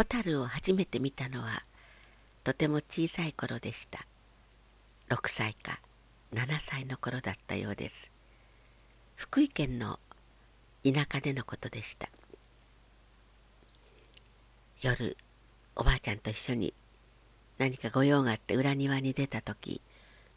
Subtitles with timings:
[0.00, 1.62] 蛍を初めて見たのは
[2.42, 4.06] とても小さい頃でした。
[5.10, 5.78] 6歳か
[6.32, 8.10] 7歳の頃だったようです。
[9.16, 9.98] 福井県の
[10.84, 12.08] 田舎でのことでした。
[14.80, 15.18] 夜
[15.76, 16.72] おばあちゃんと一緒に
[17.58, 19.82] 何か御用があって裏庭に出た時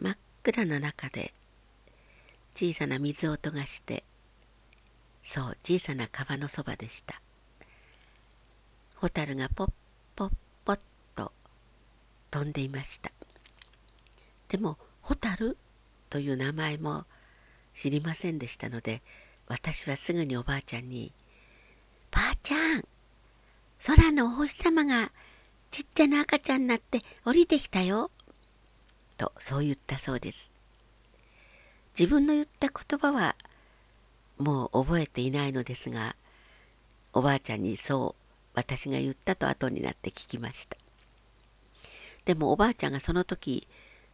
[0.00, 1.32] 真っ暗な中で
[2.56, 4.02] 小さな水音がして
[5.22, 7.20] そう小さな川のそばでした。
[9.04, 9.70] 蛍がポッ
[10.16, 10.30] ポッ
[10.64, 10.78] ポッ
[11.14, 11.30] と
[12.30, 13.12] 飛んでいました。
[14.48, 15.58] でも蛍
[16.08, 17.04] という名前も
[17.74, 19.02] 知りませんでしたので
[19.46, 21.12] 私はすぐにおばあちゃんに
[22.10, 22.84] 「ばあちゃん
[23.84, 25.12] 空のお星様が
[25.70, 28.10] ちっちゃな赤ちゃんになって降りてきたよ」
[29.18, 30.50] とそう言ったそうです。
[31.98, 33.36] 自分の言った言葉は
[34.38, 36.16] もう覚えていないのですが
[37.12, 38.23] おばあちゃんにそう
[38.54, 40.76] 私が言ったと後になって聞きました。
[42.24, 43.68] でもおばあちゃんがその時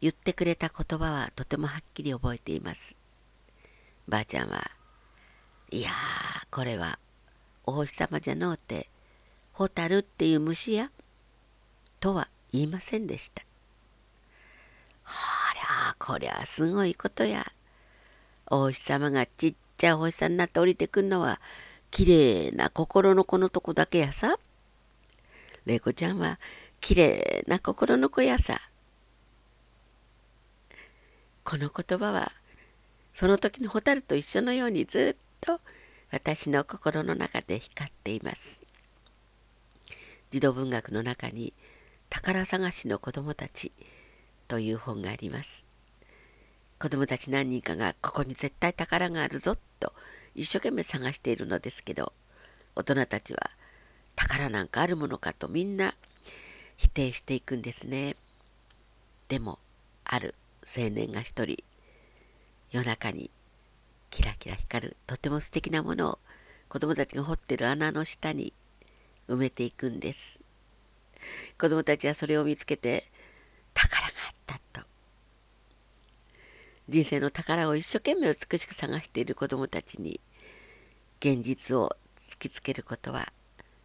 [0.00, 2.96] 言ってくれた言葉はとてもはっきり覚えています。
[4.08, 4.70] ばあちゃんは
[5.70, 5.90] いや
[6.50, 6.98] これは
[7.64, 8.88] お星様じゃのうて
[9.52, 10.90] ホタルっていう虫や
[12.00, 13.42] とは言いませんでした。
[15.04, 17.52] はりゃこりゃすごいことや。
[18.46, 21.40] お星様がちっちゃいお星さんになって降りてくんのは
[21.92, 24.38] きれいな心の子のとこだけやさ。
[25.66, 26.40] 玲子ちゃんは
[26.80, 28.58] きれいな心の子やさ。
[31.44, 32.32] この言葉は
[33.12, 35.60] その時の蛍と一緒のようにずっと
[36.10, 38.62] 私の心の中で光っています。
[40.30, 41.52] 児童文学の中に
[42.08, 43.70] 「宝探しの子供たち」
[44.48, 45.66] という本があります。
[46.78, 49.92] 子供たち何人かがここに絶対宝があるぞと
[50.34, 52.12] 一生懸命探しているのですけど
[52.74, 53.50] 大人たちは
[54.16, 55.94] 宝なんかあるものかとみんな
[56.76, 58.16] 否定していくんですね。
[59.28, 59.58] でも
[60.04, 60.34] ある
[60.64, 61.62] 青年が一人
[62.70, 63.30] 夜中に
[64.10, 66.18] キラキラ光るとても素敵なものを
[66.68, 68.52] 子供たちが掘ってる穴の下に
[69.28, 70.40] 埋めていくんです。
[71.58, 73.04] 子供たちはそれを見つけて
[73.74, 74.11] 宝
[76.88, 80.20] 人生の宝を一生懸命美しく探している子どもたちに
[81.20, 81.96] 現実を
[82.28, 83.32] 突きつけることは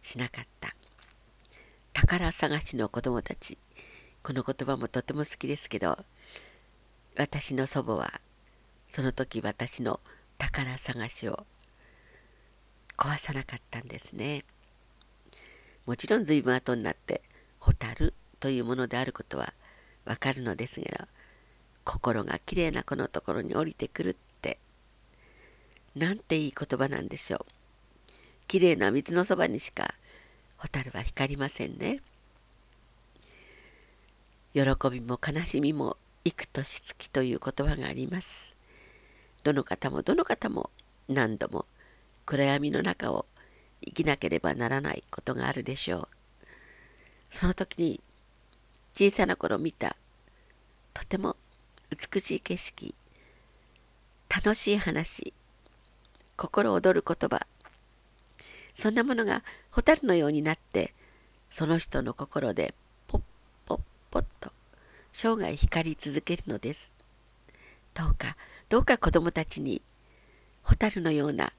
[0.02, 0.74] しなかった。
[1.92, 3.58] 宝探しの子どもたち。
[4.22, 5.96] この言葉もとても好きですけど
[7.16, 8.20] 私の祖母は
[8.88, 10.00] その時私の
[10.38, 11.46] 宝探しを
[12.96, 14.44] 壊さなかったんですね。
[15.86, 17.22] もちろん随分後になって
[17.60, 19.54] 「蛍」というものであることは
[20.04, 21.06] わかるのですけど
[21.88, 24.58] 心がきれいな子のところに降りてくるって。
[25.96, 27.46] なんていい言葉なんでしょう。
[28.46, 29.94] きれいな水のそばにしか
[30.58, 32.00] 蛍は光りませんね。
[34.52, 38.54] 喜びも悲しみも幾年月という言葉があります。
[39.42, 40.68] どの方もどの方も
[41.08, 41.64] 何度も
[42.26, 43.24] 暗闇の中を
[43.82, 46.08] 生きなければならないことがあるでしょう。
[47.30, 48.00] その時に
[48.92, 49.96] 小さな頃見た
[50.92, 51.36] とても
[51.90, 52.94] 美しい景色。
[54.28, 55.32] 楽しい話。
[56.36, 57.46] 心躍る言葉。
[58.74, 60.94] そんなものが蛍のようになって
[61.50, 62.74] その人の心で
[63.08, 63.22] ポッ
[63.66, 64.52] ポッポッと
[65.10, 66.94] 生涯光り続けるのです。
[67.94, 68.36] どうか
[68.68, 69.82] どうか子供たちに
[70.62, 71.52] 蛍のような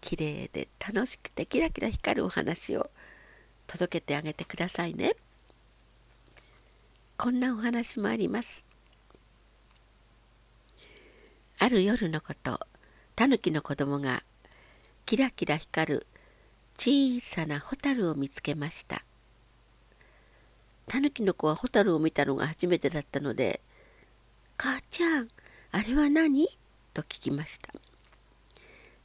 [0.00, 2.90] きれいで楽しくてキラキラ光るお話を
[3.66, 5.16] 届けてあげてくださいね。
[7.16, 8.64] こんなお話もあります。
[11.64, 12.60] ある夜のこと
[13.16, 14.22] タヌキの子供が
[15.06, 16.06] キラキラ光る
[16.76, 19.02] 小さなホタルを見つけました
[20.86, 23.62] タヌキの子はホタルを見たのが初めてだったので
[24.58, 25.30] 「母ちゃん
[25.72, 26.50] あれは何?」
[26.92, 27.72] と聞きました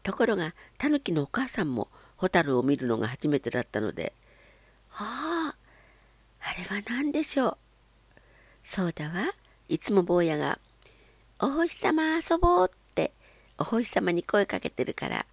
[0.04, 1.88] ところがタヌキのお母さんも
[2.18, 4.12] ホタルを見るのが初めてだったので
[5.00, 7.58] 「あああれは何でしょう?」
[8.68, 9.34] そうだわ
[9.70, 10.60] いつも坊やが
[11.42, 13.14] お星様遊ぼうって
[13.58, 15.26] お星様に声かけてるから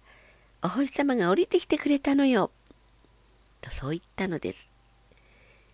[0.61, 2.49] お星様が降りてきてくれたのよ。
[3.61, 4.69] とそう言ったのです。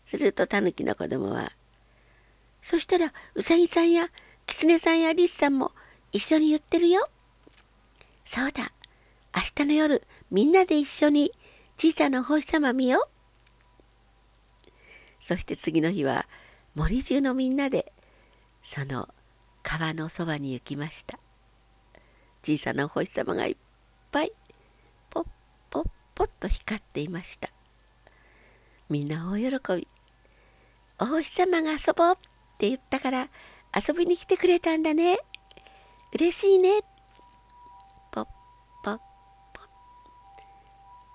[0.07, 1.51] するとタヌキの子供は
[2.61, 4.09] 「そしたらうさぎさんや
[4.47, 5.71] キツネさんやリスさんも
[6.11, 7.07] 一緒に言ってるよ。
[8.25, 8.71] そうだ
[9.35, 11.31] 明日の夜みんなで一緒に
[11.77, 14.69] 小さなお星様見よう。
[15.19, 16.27] そして次の日は
[16.73, 17.93] 森中のみんなで
[18.63, 19.07] その
[19.63, 21.17] 川のそばに行きました。
[22.43, 23.55] 小さなお星様がいっ
[24.11, 24.33] ぱい
[25.09, 25.25] ポッ
[25.69, 27.49] ポッポッと光っていました。
[28.89, 29.87] みんな大喜び。
[30.99, 32.15] お星様が遊ぼうっ
[32.59, 33.29] て言ったから
[33.75, 35.17] 遊びに来てくれたんだね。
[36.13, 36.81] 嬉しいね。
[38.11, 38.25] ポッ
[38.83, 38.97] ポッ
[39.53, 39.67] ポッ。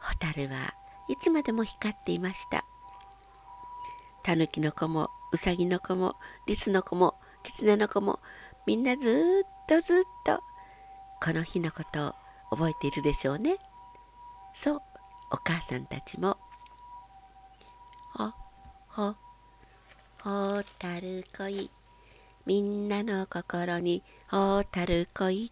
[0.01, 0.75] 蛍は
[1.09, 2.65] いつまでも光っていました。
[4.25, 6.17] たぬきの子もうさぎの子も
[6.47, 7.15] リスの子も
[7.49, 8.21] 狐の子も
[8.67, 10.41] みんなずっとずっと
[11.23, 12.15] この日のこと
[12.51, 13.57] を覚えているでしょうね。
[14.55, 14.83] そう
[15.31, 16.37] お母さんたちも。
[18.15, 18.33] ほ
[18.89, 19.15] ほ
[20.23, 21.71] ほたる恋
[22.45, 25.51] みんなの心にほたる恋